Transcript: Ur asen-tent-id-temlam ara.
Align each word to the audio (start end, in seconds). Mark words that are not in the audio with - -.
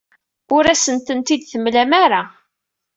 Ur 0.55 0.63
asen-tent-id-temlam 0.73 1.91
ara. 2.03 2.21